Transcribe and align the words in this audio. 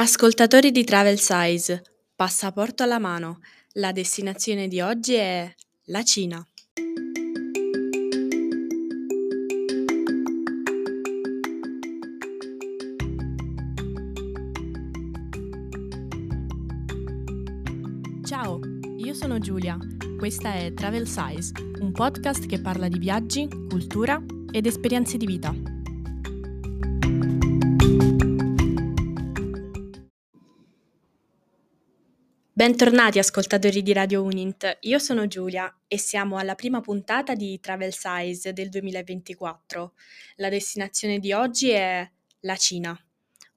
Ascoltatori 0.00 0.70
di 0.70 0.84
Travel 0.84 1.18
Size, 1.18 1.82
passaporto 2.14 2.84
alla 2.84 3.00
mano, 3.00 3.40
la 3.72 3.90
destinazione 3.90 4.68
di 4.68 4.80
oggi 4.80 5.14
è 5.14 5.52
la 5.86 6.04
Cina. 6.04 6.40
Ciao, 18.22 18.60
io 18.98 19.14
sono 19.14 19.40
Giulia, 19.40 19.76
questa 20.16 20.54
è 20.54 20.72
Travel 20.74 21.08
Size, 21.08 21.54
un 21.80 21.90
podcast 21.90 22.46
che 22.46 22.60
parla 22.60 22.86
di 22.86 23.00
viaggi, 23.00 23.48
cultura 23.48 24.24
ed 24.52 24.64
esperienze 24.64 25.16
di 25.16 25.26
vita. 25.26 25.67
Bentornati 32.58 33.20
ascoltatori 33.20 33.82
di 33.82 33.92
Radio 33.92 34.24
Unint, 34.24 34.78
io 34.80 34.98
sono 34.98 35.28
Giulia 35.28 35.72
e 35.86 35.96
siamo 35.96 36.38
alla 36.38 36.56
prima 36.56 36.80
puntata 36.80 37.36
di 37.36 37.60
Travel 37.60 37.94
Size 37.94 38.52
del 38.52 38.68
2024. 38.68 39.92
La 40.38 40.48
destinazione 40.48 41.20
di 41.20 41.32
oggi 41.32 41.70
è 41.70 42.10
la 42.40 42.56
Cina, 42.56 43.00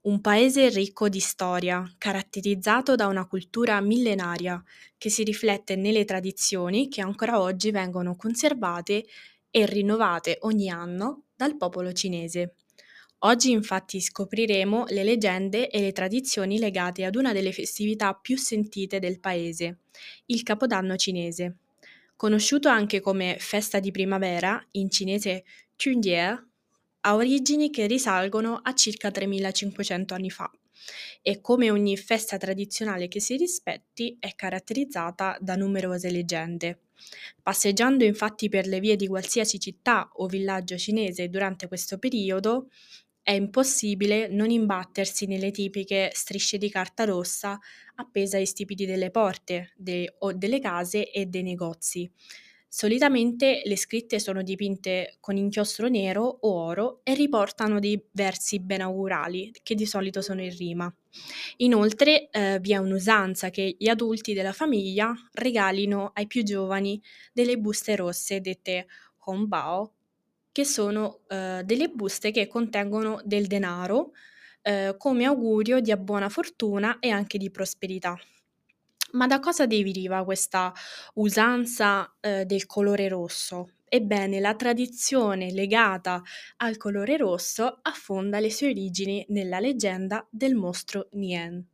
un 0.02 0.22
paese 0.22 0.70
ricco 0.70 1.10
di 1.10 1.20
storia, 1.20 1.84
caratterizzato 1.98 2.94
da 2.94 3.08
una 3.08 3.26
cultura 3.26 3.82
millenaria 3.82 4.64
che 5.00 5.10
si 5.10 5.24
riflette 5.24 5.76
nelle 5.76 6.06
tradizioni 6.06 6.88
che 6.88 7.02
ancora 7.02 7.42
oggi 7.42 7.72
vengono 7.72 8.16
conservate 8.16 9.04
e 9.50 9.66
rinnovate 9.66 10.38
ogni 10.42 10.70
anno 10.70 11.24
dal 11.36 11.58
popolo 11.58 11.92
cinese. 11.92 12.54
Oggi 13.24 13.52
infatti 13.52 14.02
scopriremo 14.02 14.86
le 14.90 15.04
leggende 15.04 15.70
e 15.70 15.80
le 15.80 15.92
tradizioni 15.92 16.58
legate 16.58 17.06
ad 17.06 17.16
una 17.16 17.34
delle 17.34 17.52
festività 17.52 18.16
più 18.16 18.36
sentite 18.36 18.98
del 18.98 19.20
paese, 19.20 19.82
il 20.28 20.42
Capodanno 20.42 20.96
cinese. 20.96 21.58
Conosciuto 22.16 22.68
anche 22.68 23.00
come 23.00 23.38
festa 23.40 23.80
di 23.80 23.92
primavera, 23.92 24.64
in 24.72 24.90
cinese 24.90 25.44
Chunjie, 25.76 26.48
ha 27.02 27.16
origini 27.16 27.70
che 27.70 27.86
risalgono 27.86 28.60
a 28.62 28.74
circa 28.74 29.12
3500 29.12 30.14
anni 30.16 30.32
fa 30.32 30.52
e 31.22 31.42
come 31.42 31.70
ogni 31.70 31.96
festa 31.98 32.38
tradizionale 32.38 33.08
che 33.08 33.20
si 33.20 33.38
rispetti 33.38 34.18
è 34.20 34.34
caratterizzata 34.34 35.38
da 35.40 35.56
numerose 35.56 36.10
leggende. 36.10 36.80
Passeggiando 37.42 38.04
infatti 38.04 38.50
per 38.50 38.66
le 38.68 38.80
vie 38.80 38.96
di 38.96 39.08
qualsiasi 39.08 39.60
città 39.60 40.10
o 40.14 40.28
villaggio 40.28 40.78
cinese 40.78 41.30
durante 41.30 41.68
questo 41.68 41.98
periodo, 41.98 42.70
è 43.24 43.32
impossibile 43.32 44.28
non 44.28 44.50
imbattersi 44.50 45.26
nelle 45.26 45.52
tipiche 45.52 46.10
strisce 46.14 46.58
di 46.58 46.70
carta 46.70 47.06
rossa 47.06 47.60
appese 47.96 48.38
ai 48.38 48.46
stipiti 48.46 48.86
delle 48.86 49.12
porte 49.12 49.74
de- 49.76 50.16
o 50.20 50.34
delle 50.34 50.60
case 50.60 51.12
e 51.12 51.26
dei 51.26 51.44
negozi. 51.44 52.10
Solitamente 52.74 53.64
le 53.66 53.76
scritte 53.76 54.18
sono 54.18 54.44
dipinte 54.44 55.18
con 55.20 55.36
inchiostro 55.36 55.90
nero 55.90 56.24
o 56.24 56.54
oro 56.54 57.02
e 57.04 57.14
riportano 57.16 57.80
dei 57.80 58.02
versi 58.12 58.62
benaugurali, 58.62 59.52
che 59.62 59.76
di 59.76 59.86
solito 59.86 60.22
sono 60.22 60.42
in 60.42 60.56
rima. 60.56 60.96
Inoltre 61.58 62.30
eh, 62.30 62.60
vi 62.62 62.72
è 62.72 62.78
un'usanza 62.78 63.50
che 63.50 63.76
gli 63.78 63.90
adulti 63.90 64.34
della 64.34 64.54
famiglia 64.54 65.14
regalino 65.34 66.12
ai 66.14 66.28
più 66.28 66.44
giovani 66.44 67.02
delle 67.34 67.58
buste 67.58 67.98
rosse 67.98 68.40
dette 68.40 68.88
Hongbao 69.26 69.96
che 70.52 70.66
sono 70.66 71.22
eh, 71.28 71.62
delle 71.64 71.90
buste 71.90 72.32
che 72.32 72.48
contengono 72.48 73.22
del 73.24 73.48
denaro 73.48 74.12
eh, 74.62 74.96
come 74.98 75.26
augurio 75.26 75.80
di 75.80 75.96
buona 75.98 76.30
fortuna 76.30 77.00
e 77.00 77.10
anche 77.10 77.38
di 77.38 77.50
prosperità. 77.50 78.18
Ma 79.14 79.28
da 79.28 79.40
cosa 79.40 79.66
deriva 79.66 80.24
questa 80.24 80.72
usanza 81.16 82.16
eh, 82.22 82.46
del 82.46 82.66
colore 82.66 83.10
rosso? 83.10 83.72
Ebbene, 83.94 84.40
la 84.40 84.56
tradizione 84.56 85.52
legata 85.52 86.22
al 86.58 86.78
colore 86.78 87.18
rosso 87.18 87.80
affonda 87.82 88.40
le 88.40 88.50
sue 88.50 88.70
origini 88.70 89.26
nella 89.30 89.60
leggenda 89.60 90.26
del 90.30 90.56
mostro 90.56 91.10
Nien. 91.12 91.66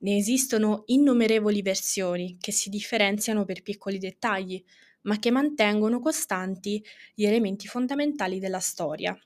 Ne 0.00 0.16
esistono 0.16 0.84
innumerevoli 0.86 1.60
versioni 1.60 2.38
che 2.40 2.52
si 2.52 2.70
differenziano 2.70 3.44
per 3.44 3.60
piccoli 3.60 3.98
dettagli, 3.98 4.64
ma 5.08 5.18
che 5.18 5.30
mantengono 5.30 6.00
costanti 6.00 6.84
gli 7.14 7.24
elementi 7.24 7.66
fondamentali 7.66 8.38
della 8.38 8.60
storia. 8.60 9.18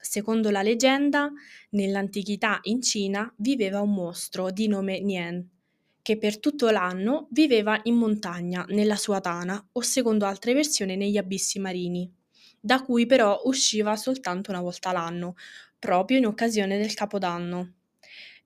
Secondo 0.00 0.50
la 0.50 0.62
leggenda, 0.62 1.30
nell'antichità 1.70 2.58
in 2.62 2.82
Cina 2.82 3.32
viveva 3.36 3.80
un 3.80 3.94
mostro 3.94 4.50
di 4.50 4.66
nome 4.66 5.00
Nian, 5.00 5.48
che 6.02 6.18
per 6.18 6.40
tutto 6.40 6.70
l'anno 6.70 7.28
viveva 7.30 7.78
in 7.84 7.94
montagna, 7.94 8.64
nella 8.68 8.96
sua 8.96 9.20
tana 9.20 9.64
o 9.72 9.80
secondo 9.80 10.26
altre 10.26 10.54
versioni 10.54 10.96
negli 10.96 11.16
abissi 11.16 11.60
marini, 11.60 12.12
da 12.60 12.82
cui 12.82 13.06
però 13.06 13.40
usciva 13.44 13.96
soltanto 13.96 14.50
una 14.50 14.60
volta 14.60 14.90
l'anno, 14.90 15.36
proprio 15.78 16.18
in 16.18 16.26
occasione 16.26 16.78
del 16.78 16.94
Capodanno, 16.94 17.74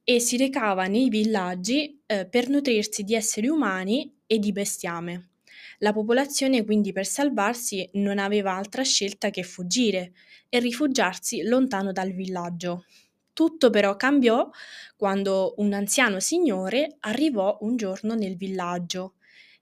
e 0.04 0.20
si 0.20 0.36
recava 0.36 0.86
nei 0.88 1.08
villaggi 1.08 2.02
eh, 2.04 2.26
per 2.26 2.48
nutrirsi 2.48 3.02
di 3.02 3.14
esseri 3.14 3.48
umani 3.48 4.14
e 4.26 4.38
di 4.38 4.52
bestiame. 4.52 5.31
La 5.78 5.92
popolazione 5.92 6.64
quindi 6.64 6.92
per 6.92 7.06
salvarsi 7.06 7.88
non 7.94 8.18
aveva 8.18 8.54
altra 8.54 8.82
scelta 8.82 9.30
che 9.30 9.42
fuggire 9.42 10.12
e 10.48 10.58
rifugiarsi 10.60 11.42
lontano 11.42 11.92
dal 11.92 12.12
villaggio. 12.12 12.84
Tutto 13.32 13.70
però 13.70 13.96
cambiò 13.96 14.48
quando 14.96 15.54
un 15.56 15.72
anziano 15.72 16.20
signore 16.20 16.96
arrivò 17.00 17.56
un 17.62 17.76
giorno 17.76 18.14
nel 18.14 18.36
villaggio 18.36 19.14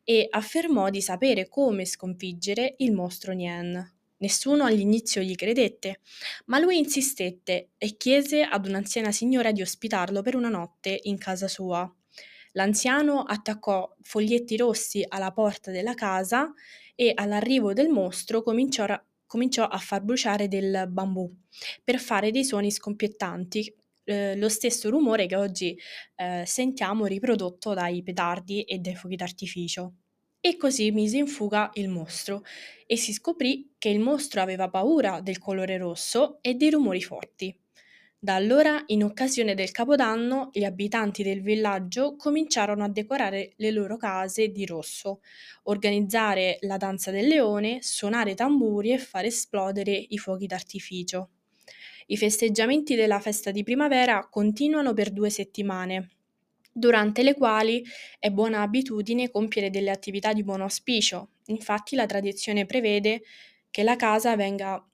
e 0.03 0.26
affermò 0.28 0.91
di 0.91 1.00
sapere 1.00 1.48
come 1.48 1.84
sconfiggere 1.84 2.75
il 2.78 2.92
mostro 2.92 3.32
Nien. 3.32 3.98
Nessuno 4.19 4.65
all'inizio 4.65 5.22
gli 5.22 5.34
credette, 5.34 6.00
ma 6.47 6.59
lui 6.59 6.77
insistette 6.78 7.71
e 7.78 7.97
chiese 7.97 8.42
ad 8.42 8.66
un'anziana 8.66 9.12
signora 9.12 9.53
di 9.53 9.62
ospitarlo 9.62 10.21
per 10.21 10.34
una 10.34 10.48
notte 10.48 10.98
in 11.04 11.16
casa 11.16 11.48
sua. 11.48 11.91
L'anziano 12.52 13.22
attaccò 13.22 13.94
foglietti 14.02 14.56
rossi 14.56 15.04
alla 15.06 15.32
porta 15.32 15.70
della 15.70 15.94
casa 15.94 16.52
e 16.94 17.12
all'arrivo 17.14 17.72
del 17.72 17.88
mostro 17.88 18.42
cominciò, 18.42 18.86
ra- 18.86 19.04
cominciò 19.26 19.64
a 19.64 19.78
far 19.78 20.02
bruciare 20.02 20.48
del 20.48 20.86
bambù 20.88 21.32
per 21.84 21.98
fare 21.98 22.30
dei 22.30 22.44
suoni 22.44 22.70
scompiettanti, 22.70 23.72
eh, 24.04 24.36
lo 24.36 24.48
stesso 24.48 24.90
rumore 24.90 25.26
che 25.26 25.36
oggi 25.36 25.78
eh, 26.16 26.44
sentiamo 26.46 27.06
riprodotto 27.06 27.74
dai 27.74 28.02
petardi 28.02 28.62
e 28.62 28.78
dai 28.78 28.96
fuochi 28.96 29.16
d'artificio. 29.16 29.94
E 30.42 30.56
così 30.56 30.90
mise 30.90 31.18
in 31.18 31.26
fuga 31.26 31.70
il 31.74 31.88
mostro 31.88 32.42
e 32.86 32.96
si 32.96 33.12
scoprì 33.12 33.74
che 33.78 33.90
il 33.90 34.00
mostro 34.00 34.40
aveva 34.40 34.68
paura 34.70 35.20
del 35.20 35.38
colore 35.38 35.76
rosso 35.76 36.38
e 36.40 36.54
dei 36.54 36.70
rumori 36.70 37.02
forti. 37.02 37.54
Da 38.22 38.34
allora, 38.34 38.82
in 38.88 39.03
occasione 39.03 39.54
del 39.54 39.70
Capodanno, 39.70 40.50
gli 40.53 40.64
abitanti 40.64 41.22
del 41.22 41.41
villaggio 41.41 42.16
cominciarono 42.16 42.84
a 42.84 42.88
decorare 42.91 43.53
le 43.56 43.70
loro 43.70 43.97
case 43.97 44.48
di 44.48 44.66
rosso, 44.66 45.20
organizzare 45.64 46.59
la 46.60 46.76
danza 46.76 47.10
del 47.10 47.26
leone, 47.26 47.78
suonare 47.80 48.34
tamburi 48.34 48.92
e 48.92 48.98
far 48.98 49.25
esplodere 49.25 49.92
i 49.92 50.19
fuochi 50.19 50.47
d'artificio. 50.47 51.30
I 52.09 52.19
festeggiamenti 52.19 52.94
della 52.94 53.20
festa 53.20 53.50
di 53.53 53.62
primavera 53.62 54.28
continuano 54.28 54.92
per 54.92 55.12
due 55.12 55.30
settimane, 55.30 56.10
durante 56.70 57.22
le 57.22 57.34
quali 57.34 57.82
è 58.19 58.28
buona 58.30 58.60
abitudine 58.60 59.30
compiere 59.30 59.70
delle 59.70 59.91
attività 59.91 60.34
di 60.34 60.44
buon 60.44 60.60
auspicio. 60.60 61.30
Infatti 61.47 61.97
la 61.97 62.04
tradizione 62.04 62.66
prevede 62.66 63.22
che 63.70 63.82
la 63.82 63.97
casa 63.97 64.36
venga 64.36 64.84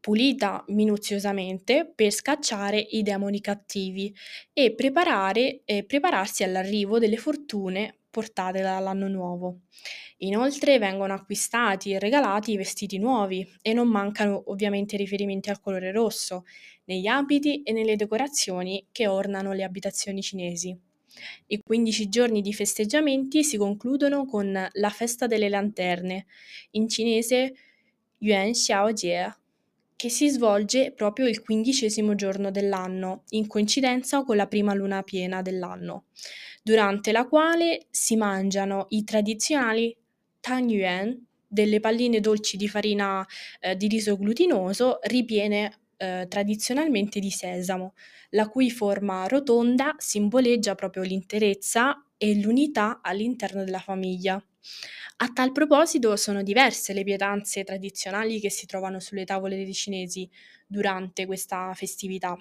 pulita 0.00 0.64
minuziosamente 0.68 1.90
per 1.94 2.10
scacciare 2.12 2.78
i 2.78 3.02
demoni 3.02 3.40
cattivi 3.40 4.14
e 4.52 4.74
preparare, 4.74 5.62
eh, 5.64 5.84
prepararsi 5.84 6.42
all'arrivo 6.42 6.98
delle 6.98 7.16
fortune 7.16 7.98
portate 8.10 8.60
dall'anno 8.62 9.08
nuovo. 9.08 9.60
Inoltre 10.18 10.78
vengono 10.78 11.14
acquistati 11.14 11.92
e 11.92 11.98
regalati 11.98 12.56
vestiti 12.56 12.98
nuovi 12.98 13.48
e 13.62 13.72
non 13.72 13.88
mancano 13.88 14.42
ovviamente 14.46 14.96
riferimenti 14.96 15.50
al 15.50 15.60
colore 15.60 15.92
rosso 15.92 16.44
negli 16.86 17.06
abiti 17.06 17.62
e 17.62 17.72
nelle 17.72 17.96
decorazioni 17.96 18.88
che 18.90 19.06
ornano 19.06 19.52
le 19.52 19.62
abitazioni 19.62 20.22
cinesi. 20.22 20.76
I 21.46 21.62
15 21.62 22.08
giorni 22.08 22.40
di 22.40 22.52
festeggiamenti 22.52 23.44
si 23.44 23.56
concludono 23.56 24.24
con 24.24 24.68
la 24.72 24.90
festa 24.90 25.26
delle 25.26 25.48
lanterne, 25.48 26.26
in 26.72 26.88
cinese 26.88 27.54
Yuan 28.18 28.52
Xiaojie, 28.52 29.36
che 29.98 30.10
si 30.10 30.28
svolge 30.28 30.92
proprio 30.92 31.26
il 31.26 31.42
quindicesimo 31.42 32.14
giorno 32.14 32.52
dell'anno, 32.52 33.24
in 33.30 33.48
coincidenza 33.48 34.22
con 34.22 34.36
la 34.36 34.46
prima 34.46 34.72
luna 34.72 35.02
piena 35.02 35.42
dell'anno, 35.42 36.04
durante 36.62 37.10
la 37.10 37.26
quale 37.26 37.86
si 37.90 38.14
mangiano 38.14 38.86
i 38.90 39.02
tradizionali 39.02 39.96
tangyuan, 40.38 41.26
delle 41.48 41.80
palline 41.80 42.20
dolci 42.20 42.56
di 42.56 42.68
farina 42.68 43.26
eh, 43.58 43.74
di 43.76 43.88
riso 43.88 44.16
glutinoso 44.16 45.00
ripiene 45.02 45.80
eh, 45.96 46.26
tradizionalmente 46.28 47.18
di 47.18 47.30
sesamo, 47.30 47.94
la 48.30 48.48
cui 48.48 48.70
forma 48.70 49.26
rotonda 49.26 49.96
simboleggia 49.98 50.76
proprio 50.76 51.02
l'interezza 51.02 52.04
e 52.16 52.40
l'unità 52.40 53.00
all'interno 53.02 53.64
della 53.64 53.80
famiglia. 53.80 54.40
A 55.20 55.28
tal 55.32 55.52
proposito 55.52 56.16
sono 56.16 56.42
diverse 56.42 56.92
le 56.92 57.02
pietanze 57.02 57.64
tradizionali 57.64 58.38
che 58.38 58.50
si 58.50 58.66
trovano 58.66 59.00
sulle 59.00 59.24
tavole 59.24 59.56
dei 59.56 59.74
cinesi 59.74 60.28
durante 60.66 61.26
questa 61.26 61.72
festività 61.74 62.36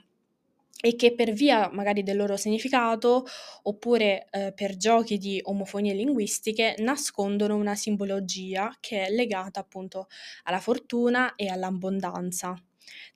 e 0.79 0.95
che 0.95 1.15
per 1.15 1.31
via 1.31 1.69
magari 1.71 2.03
del 2.03 2.17
loro 2.17 2.37
significato 2.37 3.25
oppure 3.63 4.27
eh, 4.29 4.53
per 4.55 4.77
giochi 4.77 5.17
di 5.17 5.39
omofonie 5.41 5.93
linguistiche 5.93 6.75
nascondono 6.79 7.55
una 7.55 7.73
simbologia 7.73 8.75
che 8.79 9.07
è 9.07 9.09
legata 9.09 9.59
appunto 9.59 10.07
alla 10.43 10.59
fortuna 10.59 11.33
e 11.35 11.47
all'abbondanza. 11.47 12.53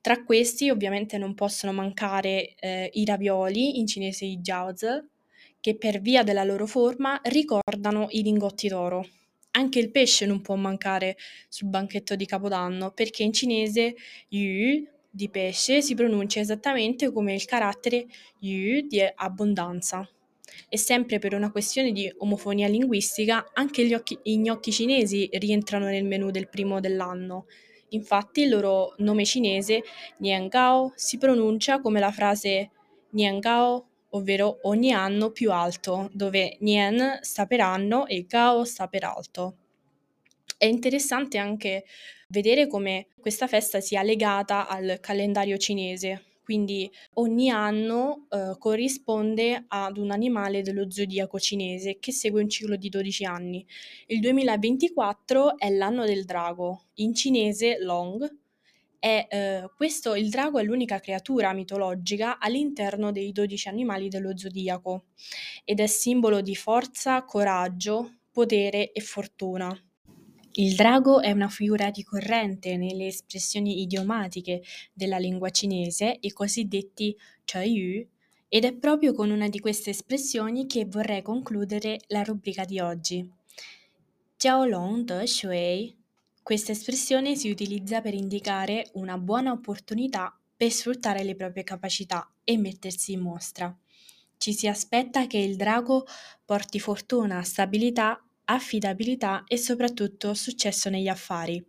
Tra 0.01 0.23
questi 0.23 0.69
ovviamente 0.69 1.17
non 1.19 1.35
possono 1.35 1.71
mancare 1.71 2.55
eh, 2.55 2.89
i 2.93 3.05
ravioli, 3.05 3.79
in 3.79 3.85
cinese 3.85 4.25
i 4.25 4.39
jiaozi, 4.39 4.87
che 5.61 5.77
per 5.77 6.01
via 6.01 6.23
della 6.23 6.43
loro 6.43 6.65
forma 6.65 7.21
ricordano 7.23 8.07
i 8.09 8.23
lingotti 8.23 8.67
d'oro. 8.67 9.07
Anche 9.51 9.79
il 9.79 9.91
pesce 9.91 10.25
non 10.25 10.41
può 10.41 10.55
mancare 10.55 11.17
sul 11.47 11.69
banchetto 11.69 12.15
di 12.15 12.25
Capodanno, 12.25 12.91
perché 12.91 13.23
in 13.23 13.31
cinese 13.31 13.95
yu 14.29 14.85
di 15.09 15.29
pesce 15.29 15.81
si 15.81 15.93
pronuncia 15.93 16.39
esattamente 16.39 17.11
come 17.11 17.33
il 17.33 17.45
carattere 17.45 18.07
yu 18.39 18.87
di 18.87 19.01
abbondanza. 19.15 20.07
E 20.67 20.77
sempre 20.77 21.19
per 21.19 21.33
una 21.33 21.51
questione 21.51 21.91
di 21.91 22.11
omofonia 22.17 22.67
linguistica, 22.67 23.51
anche 23.53 23.85
gli 23.85 23.93
occhi, 23.93 24.17
i 24.23 24.37
gnocchi 24.37 24.71
cinesi 24.71 25.29
rientrano 25.33 25.85
nel 25.85 26.05
menù 26.05 26.31
del 26.31 26.49
primo 26.49 26.79
dell'anno. 26.79 27.45
Infatti 27.89 28.43
il 28.43 28.49
loro 28.49 28.95
nome 28.99 29.25
cinese, 29.25 29.83
Niangao, 30.19 30.93
si 30.95 31.17
pronuncia 31.17 31.81
come 31.81 31.99
la 31.99 32.11
frase 32.11 32.71
Niangao, 33.11 33.90
ovvero 34.11 34.59
ogni 34.63 34.91
anno 34.91 35.31
più 35.31 35.51
alto, 35.51 36.09
dove 36.13 36.57
Nian 36.61 37.19
sta 37.21 37.45
per 37.45 37.61
anno 37.61 38.05
e 38.07 38.25
Gao 38.27 38.63
sta 38.63 38.87
per 38.87 39.03
alto. 39.03 39.55
È 40.57 40.65
interessante 40.65 41.37
anche 41.37 41.85
vedere 42.27 42.67
come 42.67 43.07
questa 43.19 43.47
festa 43.47 43.79
sia 43.79 44.03
legata 44.03 44.67
al 44.67 44.99
calendario 45.01 45.57
cinese, 45.57 46.23
quindi 46.43 46.91
ogni 47.13 47.49
anno 47.49 48.27
eh, 48.29 48.55
corrisponde 48.57 49.65
ad 49.67 49.97
un 49.97 50.11
animale 50.11 50.61
dello 50.61 50.89
zodiaco 50.89 51.39
cinese 51.39 51.97
che 51.99 52.11
segue 52.11 52.41
un 52.41 52.49
ciclo 52.49 52.75
di 52.75 52.89
12 52.89 53.25
anni. 53.25 53.65
Il 54.07 54.19
2024 54.19 55.57
è 55.57 55.69
l'anno 55.69 56.05
del 56.05 56.25
drago, 56.25 56.87
in 56.95 57.13
cinese 57.13 57.77
Long. 57.79 58.39
È, 59.03 59.27
eh, 59.31 59.67
questo, 59.75 60.13
il 60.13 60.29
drago 60.29 60.59
è 60.59 60.63
l'unica 60.63 60.99
creatura 60.99 61.53
mitologica 61.53 62.37
all'interno 62.37 63.11
dei 63.11 63.31
12 63.31 63.67
animali 63.67 64.09
dello 64.09 64.37
zodiaco 64.37 65.05
ed 65.65 65.79
è 65.79 65.87
simbolo 65.87 66.41
di 66.41 66.55
forza, 66.55 67.25
coraggio, 67.25 68.19
potere 68.31 68.91
e 68.91 69.01
fortuna. 69.01 69.75
Il 70.51 70.75
drago 70.75 71.19
è 71.19 71.31
una 71.31 71.47
figura 71.47 71.87
ricorrente 71.87 72.77
nelle 72.77 73.07
espressioni 73.07 73.81
idiomatiche 73.81 74.61
della 74.93 75.17
lingua 75.17 75.49
cinese, 75.49 76.17
i 76.19 76.29
cosiddetti 76.29 77.17
Yu, 77.55 78.07
ed 78.49 78.65
è 78.65 78.73
proprio 78.75 79.13
con 79.13 79.31
una 79.31 79.49
di 79.49 79.59
queste 79.59 79.89
espressioni 79.89 80.67
che 80.67 80.85
vorrei 80.85 81.23
concludere 81.23 82.01
la 82.09 82.21
rubrica 82.21 82.65
di 82.65 82.79
oggi. 82.79 83.27
Jiaolong 84.37 85.05
de 85.05 85.25
Shui. 85.25 86.00
Questa 86.51 86.73
espressione 86.73 87.37
si 87.37 87.49
utilizza 87.49 88.01
per 88.01 88.13
indicare 88.13 88.89
una 88.95 89.17
buona 89.17 89.53
opportunità 89.53 90.37
per 90.53 90.69
sfruttare 90.69 91.23
le 91.23 91.33
proprie 91.33 91.63
capacità 91.63 92.29
e 92.43 92.57
mettersi 92.57 93.13
in 93.13 93.21
mostra. 93.21 93.73
Ci 94.35 94.51
si 94.51 94.67
aspetta 94.67 95.27
che 95.27 95.37
il 95.37 95.55
drago 95.55 96.05
porti 96.43 96.77
fortuna, 96.81 97.41
stabilità 97.43 98.21
affidabilità 98.43 99.45
e 99.47 99.55
soprattutto 99.55 100.33
successo 100.33 100.89
negli 100.89 101.07
affari. 101.07 101.65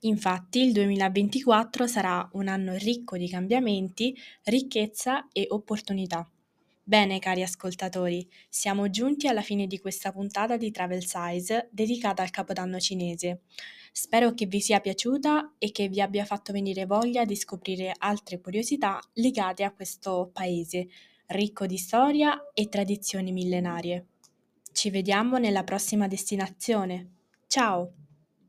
Infatti 0.00 0.60
il 0.60 0.72
2024 0.72 1.86
sarà 1.86 2.28
un 2.32 2.48
anno 2.48 2.74
ricco 2.74 3.16
di 3.16 3.28
cambiamenti, 3.28 4.12
ricchezza 4.42 5.28
e 5.30 5.46
opportunità. 5.50 6.28
Bene 6.82 7.20
cari 7.20 7.42
ascoltatori, 7.42 8.28
siamo 8.48 8.90
giunti 8.90 9.28
alla 9.28 9.42
fine 9.42 9.68
di 9.68 9.78
questa 9.78 10.10
puntata 10.10 10.56
di 10.56 10.72
Travel 10.72 11.04
Size 11.04 11.68
dedicata 11.70 12.24
al 12.24 12.30
Capodanno 12.30 12.80
cinese. 12.80 13.42
Spero 13.98 14.34
che 14.34 14.44
vi 14.44 14.60
sia 14.60 14.80
piaciuta 14.80 15.54
e 15.56 15.72
che 15.72 15.88
vi 15.88 16.02
abbia 16.02 16.26
fatto 16.26 16.52
venire 16.52 16.84
voglia 16.84 17.24
di 17.24 17.34
scoprire 17.34 17.94
altre 17.96 18.42
curiosità 18.42 19.00
legate 19.14 19.64
a 19.64 19.72
questo 19.72 20.28
paese, 20.34 20.88
ricco 21.28 21.64
di 21.64 21.78
storia 21.78 22.50
e 22.52 22.68
tradizioni 22.68 23.32
millenarie. 23.32 24.08
Ci 24.70 24.90
vediamo 24.90 25.38
nella 25.38 25.64
prossima 25.64 26.08
destinazione. 26.08 27.12
Ciao! 27.46 28.05